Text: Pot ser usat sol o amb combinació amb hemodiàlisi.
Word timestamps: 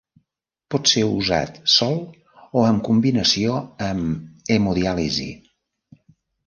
Pot 0.75 0.87
ser 0.91 1.03
usat 1.17 1.59
sol 1.75 1.99
o 2.61 2.65
amb 2.71 2.83
combinació 2.89 3.61
amb 3.91 4.53
hemodiàlisi. 4.57 5.33